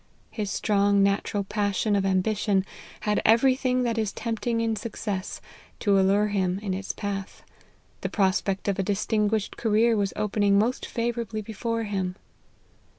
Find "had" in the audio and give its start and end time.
3.01-3.21